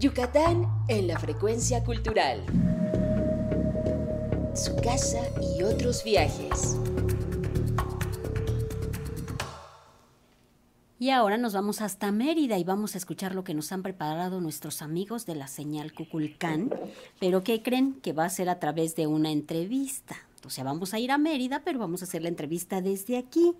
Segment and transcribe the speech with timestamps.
[0.00, 2.42] Yucatán en la frecuencia cultural.
[4.54, 5.20] Su casa
[5.54, 6.78] y otros viajes.
[10.98, 14.40] Y ahora nos vamos hasta Mérida y vamos a escuchar lo que nos han preparado
[14.40, 16.70] nuestros amigos de la señal Cuculcán,
[17.18, 20.16] pero ¿qué creen que va a ser a través de una entrevista.
[20.46, 23.52] O sea, vamos a ir a Mérida, pero vamos a hacer la entrevista desde aquí.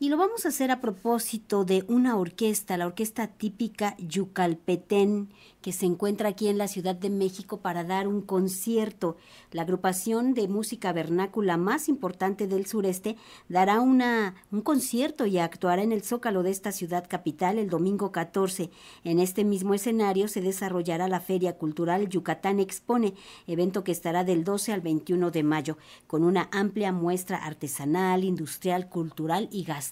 [0.00, 5.28] Y lo vamos a hacer a propósito de una orquesta, la orquesta típica Yucalpetén,
[5.62, 9.16] que se encuentra aquí en la Ciudad de México para dar un concierto.
[9.52, 13.16] La agrupación de música vernácula más importante del sureste
[13.48, 18.10] dará una, un concierto y actuará en el Zócalo de esta ciudad capital el domingo
[18.10, 18.70] 14.
[19.04, 23.14] En este mismo escenario se desarrollará la Feria Cultural Yucatán Expone,
[23.46, 28.88] evento que estará del 12 al 21 de mayo, con una amplia muestra artesanal, industrial,
[28.88, 29.83] cultural y gastronómica.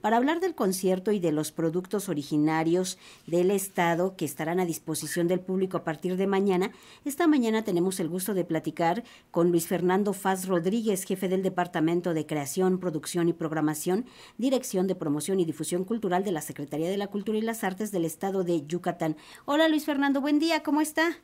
[0.00, 5.28] Para hablar del concierto y de los productos originarios del Estado que estarán a disposición
[5.28, 6.70] del público a partir de mañana,
[7.04, 12.14] esta mañana tenemos el gusto de platicar con Luis Fernando Faz Rodríguez, jefe del Departamento
[12.14, 14.06] de Creación, Producción y Programación,
[14.38, 17.92] Dirección de Promoción y Difusión Cultural de la Secretaría de la Cultura y las Artes
[17.92, 19.16] del Estado de Yucatán.
[19.44, 21.18] Hola Luis Fernando, buen día, ¿cómo está?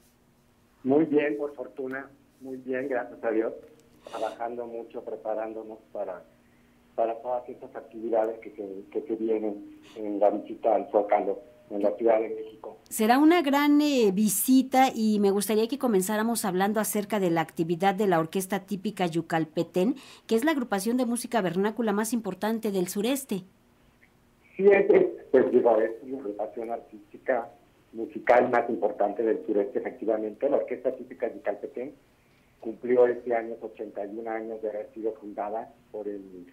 [0.83, 2.09] Muy bien, por fortuna,
[2.41, 3.53] muy bien, gracias a Dios,
[4.11, 6.25] trabajando mucho, preparándonos para
[6.95, 11.39] para todas estas actividades que se, que se vienen en la visita al Zócalo
[11.71, 12.77] en la Ciudad de México.
[12.89, 17.95] Será una gran eh, visita y me gustaría que comenzáramos hablando acerca de la actividad
[17.95, 19.95] de la Orquesta Típica Yucalpetén,
[20.27, 23.43] que es la agrupación de música vernácula más importante del sureste.
[24.57, 27.49] Sí, es, pues digo, es la agrupación artística
[27.93, 30.49] musical más importante del sureste, efectivamente.
[30.51, 31.95] La Orquesta Típica Yucalpetén
[32.61, 36.47] cumplió este año 81 años de haber sido fundada por el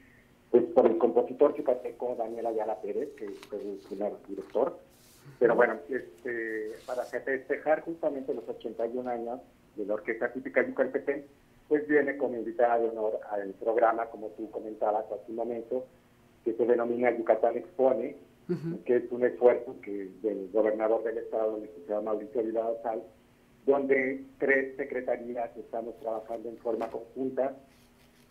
[0.51, 4.77] pues por el compositor yucateco Daniel Ayala Pérez, que fue el primer director,
[5.39, 9.41] pero bueno, este, para festejar justamente los 81 años
[9.75, 11.25] de la Orquesta Típica Yucatepec,
[11.67, 15.85] pues viene como invitada de honor al programa, como tú comentabas hace un momento,
[16.43, 18.15] que se denomina Yucatán Expone,
[18.85, 23.03] que es un esfuerzo que del gobernador del estado, el licenciado Mauricio Vilado Sal,
[23.65, 27.53] donde tres secretarías estamos trabajando en forma conjunta,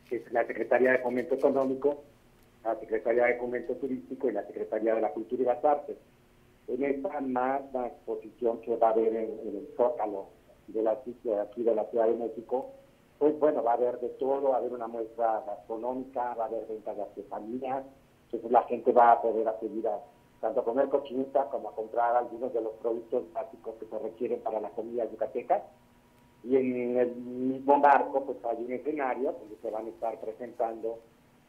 [0.09, 2.03] que es la Secretaría de Fomento Económico,
[2.65, 5.97] la Secretaría de Fomento Turístico y la Secretaría de la Cultura y las Artes
[6.69, 10.27] en esta magna exposición que va a haber en, el Zócalo
[10.69, 12.73] de, la, de aquí de la Ciudad de México,
[13.19, 16.49] pues bueno, va a haber de todo, va a haber una muestra gastronómica, va a
[16.49, 17.85] haber venta de artesanías,
[18.25, 20.01] entonces la gente va a poder acudir a
[20.41, 24.41] tanto a comer cochinita como a comprar algunos de los productos básicos que se requieren
[24.41, 25.63] para la comida yucateca.
[26.49, 31.01] Y en el mismo marco, pues hay un escenario donde se van a estar presentando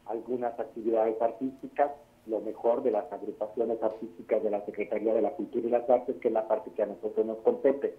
[0.06, 1.92] algunas actividades artísticas,
[2.26, 6.16] lo mejor de las agrupaciones artísticas de la Secretaría de la Cultura y las Artes,
[6.20, 7.94] que es la parte que a nosotros nos compete.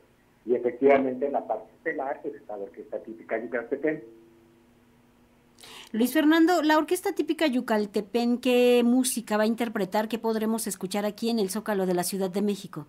[0.46, 4.04] Y efectivamente en la parte estelar pues, está la Orquesta Típica Yucaltepén.
[5.92, 10.10] Luis Fernando, la Orquesta Típica Yucaltepén, ¿qué música va a interpretar?
[10.10, 12.88] ¿Qué podremos escuchar aquí en el Zócalo de la Ciudad de México?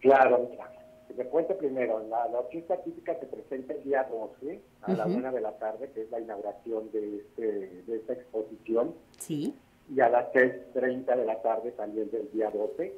[0.00, 0.70] Claro, mira,
[1.18, 5.40] te cuento primero, la, Orquesta Típica se presenta el día 12 a la una de
[5.40, 8.94] la tarde, que es la inauguración de, este, de esta exposición.
[9.18, 9.54] Sí
[9.94, 12.92] y a las 6.30 de la tarde también del día 12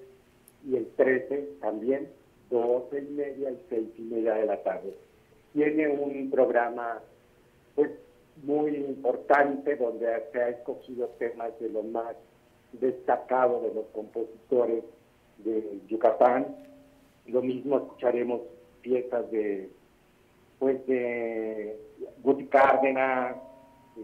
[0.66, 2.08] y el 13 también
[2.50, 4.94] 12 y media y 6 y media de la tarde.
[5.52, 7.00] Tiene un programa
[7.74, 7.90] pues
[8.42, 12.16] muy importante donde se ha escogido temas de lo más
[12.72, 14.84] destacado de los compositores
[15.38, 16.56] de Yucatán.
[17.30, 18.40] Lo mismo escucharemos
[18.82, 19.70] piezas de
[20.58, 21.80] pues de
[22.22, 23.36] Guti Cárdenas,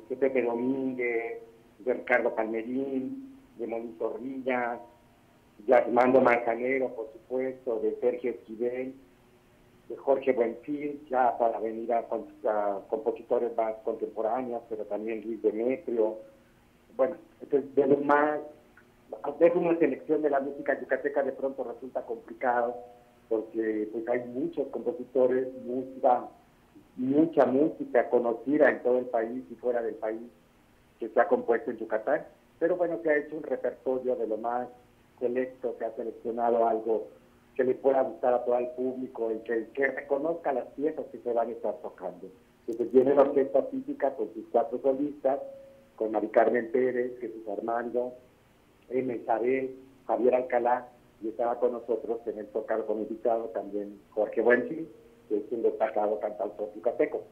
[0.08, 1.42] de Pepe Domínguez,
[1.80, 4.80] de Ricardo Palmerín, de Monito Orilla,
[5.58, 8.94] de Armando Manzanero, por supuesto, de Sergio Esquivel,
[9.88, 12.06] de Jorge Buenfil, ya para venir a,
[12.88, 16.16] compositores más contemporáneos, pero también Luis Demetrio.
[16.96, 18.40] Bueno, entonces de lo más,
[19.22, 22.76] hacer una selección de la música yucateca de pronto resulta complicado,
[23.28, 26.26] porque pues hay muchos compositores, mucha,
[26.96, 30.22] mucha música conocida en todo el país y fuera del país
[30.98, 32.26] que se ha compuesto en Yucatán,
[32.58, 34.68] pero bueno, se ha hecho un repertorio de lo más
[35.18, 37.08] selecto, se ha seleccionado algo
[37.54, 41.18] que le pueda gustar a todo el público y que, que reconozca las piezas que
[41.18, 42.28] se van a estar tocando.
[42.66, 45.40] Entonces viene la orquesta física con sus cuatro solistas,
[45.96, 48.12] con Mari Carmen Pérez, Jesús Armando,
[48.90, 49.14] M.
[49.14, 49.74] Isabel,
[50.06, 50.88] Javier Alcalá,
[51.22, 54.88] y estaba con nosotros en el tocar como invitado también Jorge Buenchi,
[55.28, 57.24] que es un destacado cantautor yucateco.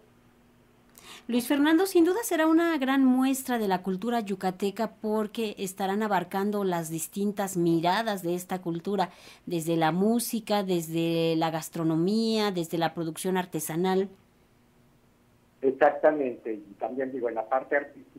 [1.26, 6.64] Luis Fernando, sin duda será una gran muestra de la cultura yucateca porque estarán abarcando
[6.64, 9.08] las distintas miradas de esta cultura,
[9.46, 14.10] desde la música, desde la gastronomía, desde la producción artesanal.
[15.62, 18.13] Exactamente, y también digo, en la parte artística,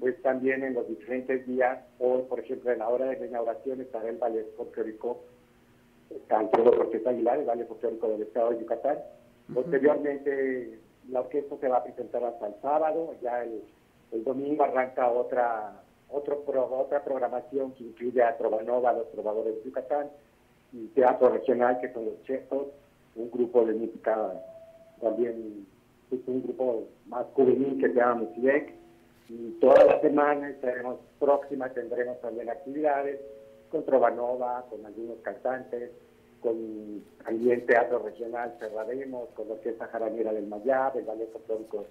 [0.00, 3.80] pues también en los diferentes días, hoy por ejemplo en la hora de la inauguración
[3.80, 5.20] estará el ballet folclórico,
[6.10, 8.98] está Alfredo Cortés Aguilar, el ballet folclórico del estado de Yucatán.
[9.52, 10.78] Posteriormente
[11.10, 13.62] la orquesta se va a presentar hasta el sábado, ya el,
[14.24, 20.08] domingo arranca otra otro otra programación que incluye a Trovanova, los trovadores de Yucatán,
[20.72, 22.68] y Teatro Regional, que son los chefos,
[23.16, 24.32] un grupo de música
[25.00, 25.66] también
[26.10, 28.72] es un grupo más juvenil que se llama Musiec.
[29.28, 33.20] Y toda la semana estaremos próximas, tendremos también actividades
[33.70, 35.90] con Trovanova, con algunos cantantes,
[36.40, 41.86] con también teatro regional cerraremos, con la Orquesta Jaranera del Mayab, el Ballet Folclórico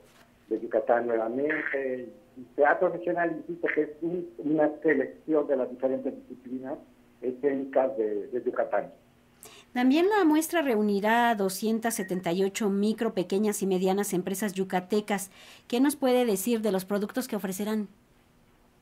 [0.48, 3.90] de Yucatán nuevamente, y teatro regional, insisto, que es
[4.38, 6.78] una selección de las diferentes disciplinas
[7.22, 8.92] escénicas de, de Yucatán.
[9.74, 15.31] También la muestra reunirá a 278 micro, pequeñas y medianas empresas yucatecas.
[15.68, 17.88] ¿Qué nos puede decir de los productos que ofrecerán?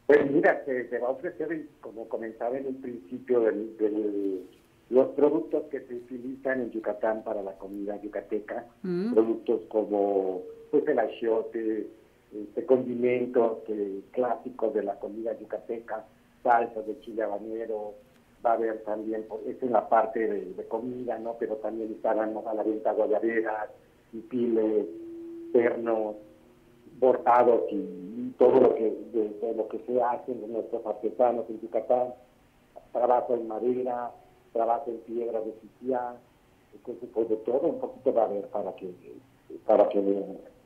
[0.07, 4.41] Pues mira, se, va a ofrecer, como comentaba en el principio, de
[4.89, 9.13] los productos que se utilizan en Yucatán para la comida yucateca, mm.
[9.13, 11.88] productos como pues, el achiote,
[12.33, 13.59] este, condimentos
[14.11, 16.05] clásicos de la comida yucateca,
[16.43, 17.93] salsas de chile habanero,
[18.45, 21.35] va a haber también, pues, es en la parte de, comida, ¿no?
[21.39, 23.69] Pero también estarán a la venta guayaberas,
[24.13, 24.85] y piles,
[25.53, 26.15] pernos,
[26.99, 32.13] bordados y, todo lo que de, lo que se hace en nuestros artesanos en Yucatán,
[32.91, 34.11] trabajo en madera,
[34.51, 36.15] trabajo en piedra de sitial,
[36.73, 38.93] entonces pues de todo un poquito va a haber para que
[39.65, 40.01] para que,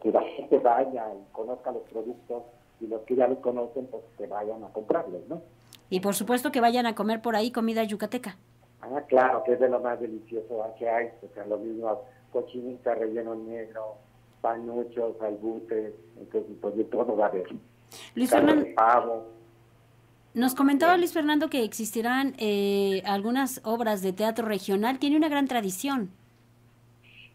[0.04, 2.44] la gente vaya y conozca los productos
[2.80, 5.42] y los que ya los conocen pues que vayan a comprarlos, ¿no?
[5.90, 8.38] Y por supuesto que vayan a comer por ahí comida yucateca.
[8.82, 12.96] Ah, claro, que es de lo más delicioso que hay, o sea, lo mismo cochinita,
[12.96, 13.96] relleno negro,
[14.42, 17.48] panuchos, albutes, entonces pues de todo va a haber.
[18.14, 18.66] Luis Fernando,
[20.36, 25.48] nos comentaba Luis Fernando que existirán eh, algunas obras de teatro regional, tiene una gran
[25.48, 26.12] tradición.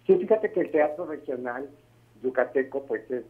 [0.06, 1.70] Sí, fíjate que el teatro regional
[2.22, 3.24] yucateco, pues es,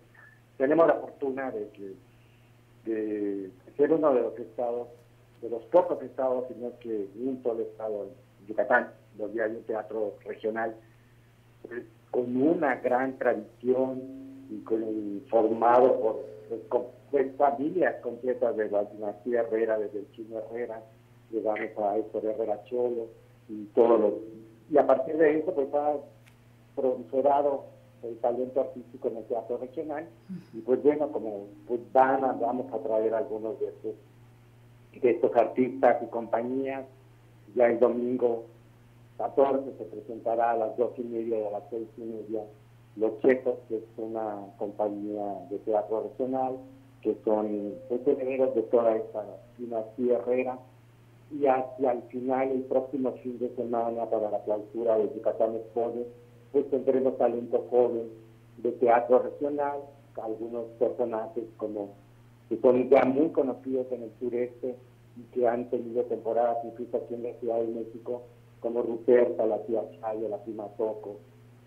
[0.59, 1.95] tenemos la fortuna de que
[2.91, 4.89] de ser uno de los estados
[5.41, 8.09] de los pocos estados, sino que un solo estado,
[8.47, 10.75] Yucatán, donde hay un teatro regional,
[11.67, 14.03] pues, con una gran tradición
[14.51, 16.25] y con, formado por
[17.11, 20.83] pues, familias completas de la dinastía Herrera, desde el chino Herrera,
[21.31, 23.09] llegamos a Héctor Herrera Cholo
[23.49, 24.13] y todos los...
[24.71, 25.97] Y a partir de eso, pues ha
[26.77, 27.65] proliferado
[28.03, 30.07] el talento artístico en el teatro regional
[30.55, 33.95] y pues bueno, como pues van vamos a traer algunos de estos
[35.03, 36.85] estos artistas y compañías.
[37.55, 38.45] Ya el domingo
[39.19, 42.43] 14 se presentará a las dos y media y a las seis y media
[42.97, 46.57] Los Checos, que es una compañía de teatro regional,
[47.03, 49.25] que son pues, herederos de toda esta
[49.59, 50.59] dinastía herrera.
[51.33, 56.05] Y hacia el final, el próximo fin de semana, para la clausura de Yucatán Expone,
[56.51, 58.09] pues tendremos talento joven
[58.59, 59.81] de teatro regional,
[60.23, 61.91] algunos personajes como
[62.49, 64.75] que son ya muy conocidos en el sureste
[65.33, 68.23] que han tenido temporadas incluso aquí en la Ciudad de México,
[68.61, 71.17] como Ruperta, la tía Chayo, la prima Toco.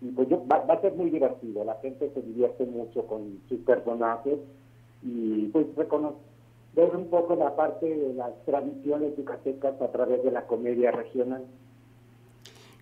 [0.00, 4.38] Y pues va, a ser muy divertido, la gente se divierte mucho con sus personajes
[5.02, 10.46] y pues reconocer un poco la parte de las tradiciones yucatecas a través de la
[10.46, 11.44] comedia regional.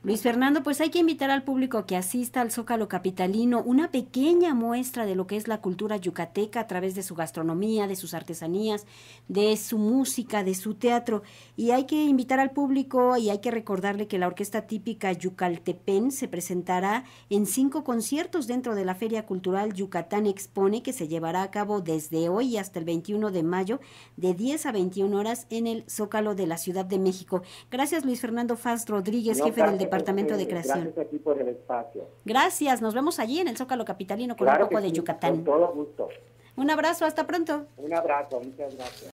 [0.05, 4.53] Luis Fernando, pues hay que invitar al público que asista al Zócalo Capitalino, una pequeña
[4.53, 8.13] muestra de lo que es la cultura yucateca a través de su gastronomía, de sus
[8.13, 8.85] artesanías,
[9.29, 11.23] de su música, de su teatro.
[11.57, 16.11] Y hay que invitar al público y hay que recordarle que la orquesta típica Yucaltepén
[16.11, 21.45] se presentará en cinco conciertos dentro de la Feria Cultural Yucatán Expone, que se llevará
[21.45, 23.79] a cabo desde hoy hasta el 21 de mayo,
[24.17, 27.43] de 10 a 21 horas en el Zócalo de la Ciudad de México.
[27.71, 30.85] Gracias, Luis Fernando Faz Rodríguez, jefe del Departamento de Creación.
[30.85, 32.09] Gracias a ti por el espacio.
[32.25, 35.33] Gracias, nos vemos allí en el Zócalo Capitalino con un poco de Yucatán.
[35.33, 36.09] Con todo gusto.
[36.57, 37.67] Un abrazo, hasta pronto.
[37.77, 39.11] Un abrazo, muchas gracias.